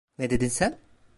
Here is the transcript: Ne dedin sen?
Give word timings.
Ne 0.19 0.29
dedin 0.29 0.47
sen? 0.47 0.79